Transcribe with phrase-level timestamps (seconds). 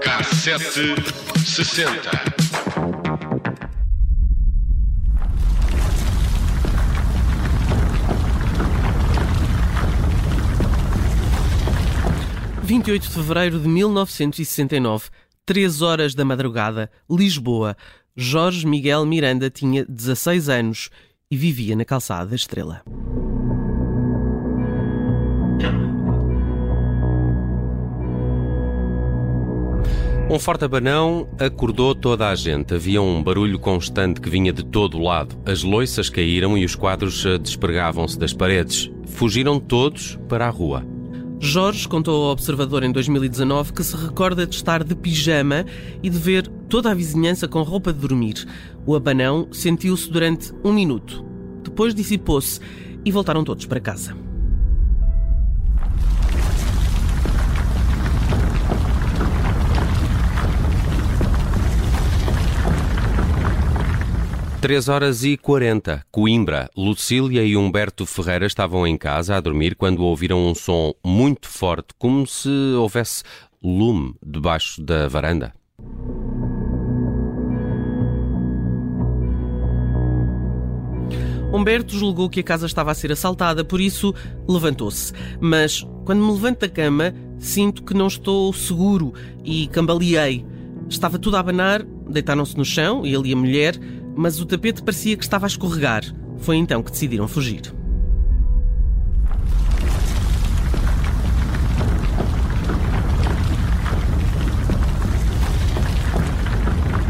[0.00, 0.94] Cassete
[1.44, 2.10] sessenta.
[12.62, 15.10] Vinte e oito de fevereiro de 1969,
[15.44, 17.76] três horas da madrugada, Lisboa.
[18.18, 20.88] Jorge Miguel Miranda tinha 16 anos
[21.30, 22.82] e vivia na calçada da Estrela.
[30.30, 32.74] Um forte abanão acordou toda a gente.
[32.74, 35.36] Havia um barulho constante que vinha de todo o lado.
[35.44, 38.90] As loiças caíram e os quadros eh, despregavam-se das paredes.
[39.04, 40.95] Fugiram todos para a rua.
[41.38, 45.66] Jorge contou ao Observador em 2019 que se recorda de estar de pijama
[46.02, 48.46] e de ver toda a vizinhança com roupa de dormir.
[48.86, 51.24] O abanão sentiu-se durante um minuto.
[51.62, 52.58] Depois dissipou-se
[53.04, 54.25] e voltaram todos para casa.
[64.60, 66.04] Três horas e quarenta.
[66.10, 66.68] Coimbra.
[66.76, 71.88] Lucília e Humberto Ferreira estavam em casa a dormir quando ouviram um som muito forte,
[71.98, 73.22] como se houvesse
[73.62, 75.52] lume debaixo da varanda.
[81.52, 84.12] Humberto julgou que a casa estava a ser assaltada, por isso
[84.48, 85.12] levantou-se.
[85.38, 89.12] Mas quando me levanto da cama, sinto que não estou seguro
[89.44, 90.44] e cambaleei.
[90.88, 93.78] Estava tudo a abanar, deitaram-se no chão, ele e a mulher,
[94.16, 96.02] mas o tapete parecia que estava a escorregar.
[96.38, 97.76] Foi então que decidiram fugir.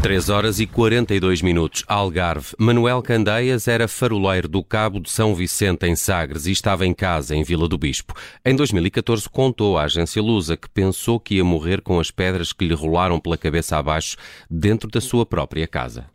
[0.07, 1.83] Três horas e 42 minutos.
[1.85, 2.53] Algarve.
[2.57, 7.35] Manuel Candeias era faroleiro do Cabo de São Vicente, em Sagres, e estava em casa,
[7.35, 8.13] em Vila do Bispo.
[8.45, 12.65] Em 2014, contou à agência Lusa que pensou que ia morrer com as pedras que
[12.65, 14.15] lhe rolaram pela cabeça abaixo
[14.49, 16.05] dentro da sua própria casa.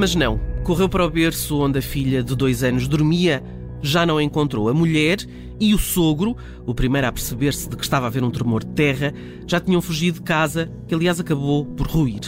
[0.00, 0.40] Mas não.
[0.64, 3.42] Correu para o berço onde a filha de dois anos dormia,
[3.82, 5.18] já não encontrou a mulher
[5.60, 6.34] e o sogro,
[6.64, 9.12] o primeiro a perceber-se de que estava a haver um tremor de terra,
[9.46, 12.22] já tinham fugido de casa, que aliás acabou por ruir.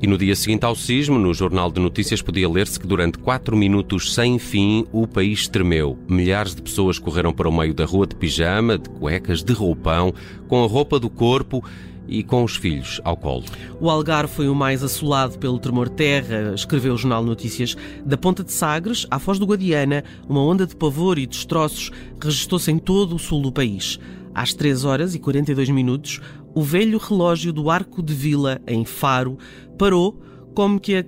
[0.00, 3.56] E no dia seguinte ao sismo, no Jornal de Notícias podia ler-se que durante quatro
[3.56, 5.98] minutos sem fim o país tremeu.
[6.08, 10.14] Milhares de pessoas correram para o meio da rua de pijama, de cuecas, de roupão,
[10.46, 11.64] com a roupa do corpo
[12.08, 13.44] e com os filhos ao colo.
[13.80, 17.76] O Algarve foi o mais assolado pelo tremor terra, escreveu o Jornal Notícias.
[18.04, 21.90] Da Ponta de Sagres à Foz do Guadiana, uma onda de pavor e destroços
[22.22, 23.98] registrou-se em todo o sul do país.
[24.34, 26.20] Às 3 horas e 42 minutos,
[26.54, 29.38] o velho relógio do Arco de Vila, em Faro,
[29.78, 30.20] parou
[30.54, 31.04] como que a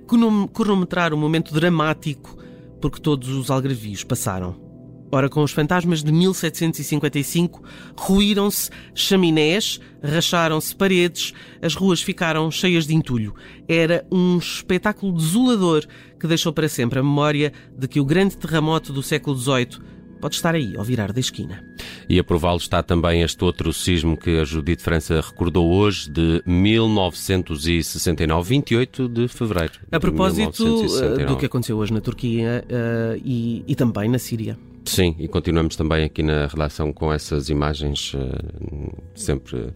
[0.53, 2.37] cronometrar um momento dramático,
[2.79, 4.68] porque todos os algarvios passaram.
[5.11, 7.63] Ora, com os fantasmas de 1755,
[7.97, 13.33] ruíram-se chaminés, racharam-se paredes, as ruas ficaram cheias de entulho.
[13.67, 15.85] Era um espetáculo desolador
[16.19, 19.79] que deixou para sempre a memória de que o grande terremoto do século XVIII
[20.19, 21.63] pode estar aí, ao virar da esquina.
[22.07, 26.43] E a prová-lo está também este outro sismo que a Judite França recordou hoje, de
[26.45, 29.73] 1969, 28 de fevereiro.
[29.91, 34.57] A propósito de do que aconteceu hoje na Turquia uh, e, e também na Síria.
[34.89, 39.71] Sim, e continuamos também aqui na redação com essas imagens uh, sempre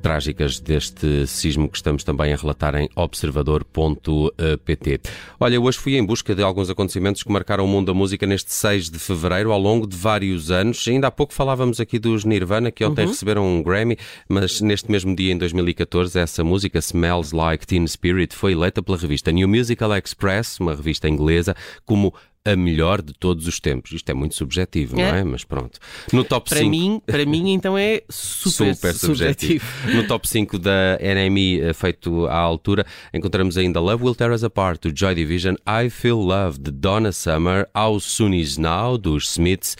[0.00, 5.00] trágicas deste sismo que estamos também a relatar em observador.pt.
[5.38, 8.54] Olha, hoje fui em busca de alguns acontecimentos que marcaram o mundo da música neste
[8.54, 10.88] 6 de fevereiro, ao longo de vários anos.
[10.88, 13.10] Ainda há pouco falávamos aqui dos Nirvana, que ontem uhum.
[13.10, 18.34] receberam um Grammy, mas neste mesmo dia, em 2014, essa música, Smells Like Teen Spirit,
[18.34, 22.14] foi eleita pela revista New Musical Express, uma revista inglesa, como
[22.44, 23.92] a melhor de todos os tempos.
[23.92, 25.10] Isto é muito subjetivo, é.
[25.10, 25.24] não é?
[25.24, 25.78] Mas pronto.
[26.12, 26.70] No top para 5...
[26.70, 29.64] Mim, para mim, então, é super, super subjetivo.
[29.64, 29.96] subjetivo.
[29.96, 34.44] No top 5 da NME, eh, feito à altura, encontramos ainda Love Will Tear Us
[34.44, 39.30] Apart, do Joy Division, I Feel Love, de Donna Summer, How Soon Is Now, dos
[39.30, 39.76] Smiths,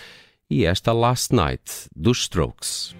[0.51, 2.95] e esta Last Night, dos Strokes.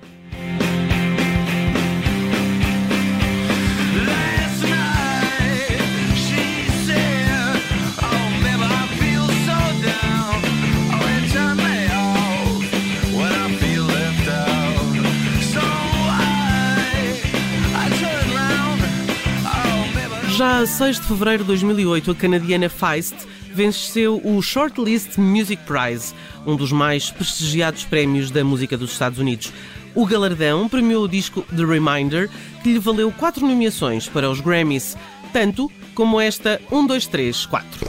[20.41, 23.15] Já a 6 de fevereiro de 2008, a canadiana Feist
[23.53, 26.15] venceu o Shortlist Music Prize,
[26.47, 29.53] um dos mais prestigiados prémios da música dos Estados Unidos.
[29.95, 32.31] O galardão premiou o disco The Reminder,
[32.63, 34.97] que lhe valeu quatro nomeações para os Grammys,
[35.31, 37.89] tanto como esta 1, 2, 3, 4.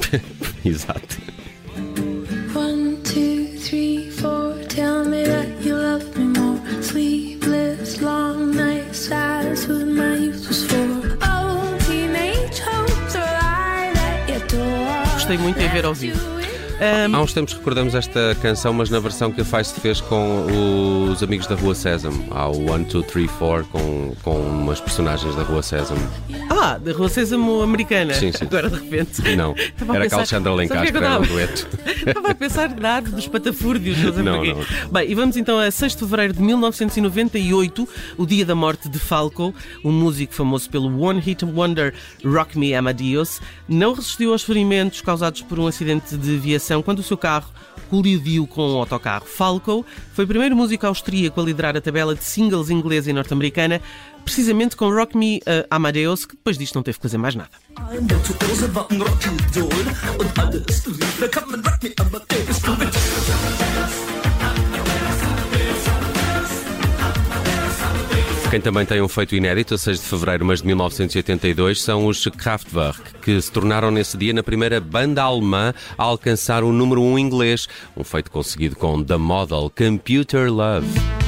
[0.65, 1.20] Exato.
[15.71, 16.40] Gostei muito de a ver ao vivo.
[16.81, 21.07] Um, Há uns tempos recordamos esta canção, mas na versão que a Feist fez com
[21.11, 22.25] os amigos da Rua Sésamo.
[22.31, 26.01] Há o 1, 2, 3, 4 com, com umas personagens da Rua Sésamo.
[26.49, 28.15] ah, da Rua Sésamo americana.
[28.15, 28.45] Sim, sim.
[28.45, 29.21] Agora de repente.
[29.35, 31.67] Não, Estava a era pensar- Alexandra o que é que eu era um dueto.
[32.07, 34.65] Estava a pensar na arte dos patafúrdios, não sei Não, não.
[34.91, 37.87] Bem, e vamos então a 6 de fevereiro de 1998,
[38.17, 39.53] o dia da morte de Falco,
[39.85, 41.93] um músico famoso pelo One Hit Wonder
[42.25, 43.39] Rock Me Amadeus,
[43.69, 47.49] não resistiu aos ferimentos causados por um acidente de aviação quando o seu carro
[47.89, 49.25] colidiu com um autocarro.
[49.25, 49.83] Falco
[50.13, 53.81] foi o primeiro músico austríaco a liderar a tabela de singles inglesa e norte-americana,
[54.23, 57.49] precisamente com Rock Me eh, Amadeus, que depois disto não teve que fazer mais nada.
[68.51, 72.27] Quem também tem um feito inédito, a 6 de fevereiro, mas de 1982, são os
[72.27, 77.17] Kraftwerk, que se tornaram nesse dia na primeira banda alemã a alcançar o número 1
[77.17, 81.20] inglês, um feito conseguido com The Model Computer Love.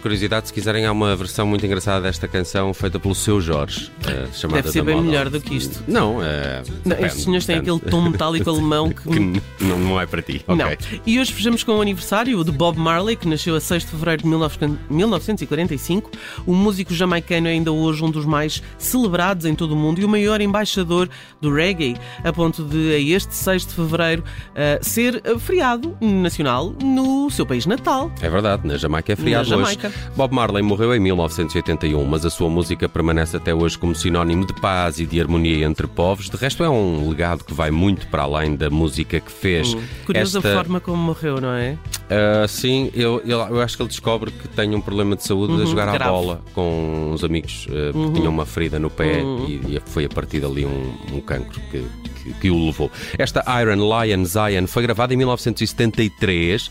[0.00, 3.90] Por curiosidade, se quiserem, há uma versão muito engraçada desta canção feita pelo seu Jorge,
[4.06, 5.84] eh, chamada Deve ser bem melhor do que isto.
[5.86, 6.62] Não, é.
[6.84, 7.76] Não, depende, estes senhores têm depende.
[7.76, 9.02] aquele tom metálico alemão que.
[9.02, 10.42] que não, não é para ti.
[10.48, 10.56] Não.
[10.56, 10.78] ok.
[11.06, 14.22] E hoje fechamos com o aniversário de Bob Marley, que nasceu a 6 de fevereiro
[14.22, 16.10] de 19 1945.
[16.46, 20.04] O músico jamaicano é ainda hoje um dos mais celebrados em todo o mundo e
[20.04, 21.08] o maior embaixador
[21.40, 24.24] do reggae, a ponto de, a este 6 de fevereiro,
[24.54, 28.10] eh, ser feriado nacional no seu país natal.
[28.22, 29.78] É verdade, na Jamaica é feriado hoje.
[30.16, 34.52] Bob Marley morreu em 1981, mas a sua música permanece até hoje como sinónimo de
[34.54, 36.28] paz e de harmonia entre povos.
[36.30, 39.76] De resto, é um legado que vai muito para além da música que fez.
[40.06, 41.76] Curiosa Esta, a forma como morreu, não é?
[42.10, 45.62] ah, sim, eu, eu, eu acho que ele descobre que tem um problema de saúde
[45.62, 46.10] a jogar à Uhum, grave.
[46.12, 46.20] Uhum.
[46.20, 50.08] bola com uns amigos ah, que tinham uma ferida no pé e, e foi a
[50.08, 51.84] partir dali um, um cancro que,
[52.22, 52.90] que, que o levou.
[53.18, 56.70] Esta Iron Lion Zion foi gravada em 1973,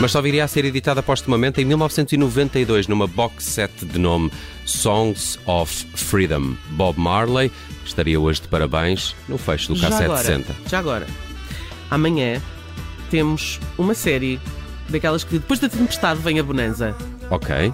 [0.00, 4.30] mas só viria a ser editada postumamente em 1992 numa box set de nome
[4.64, 6.54] Songs of Freedom.
[6.70, 7.50] Bob Marley
[7.84, 10.04] estaria hoje de parabéns no fecho do já K760.
[10.04, 11.06] agora, já agora,
[11.90, 12.40] amanhã
[13.10, 14.40] temos uma série
[14.88, 16.94] daquelas que depois da tempestade vem a bonança.
[17.30, 17.72] Ok.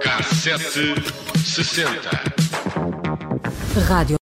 [0.00, 0.94] Cassete
[1.44, 2.10] 60.
[3.88, 4.16] Rádio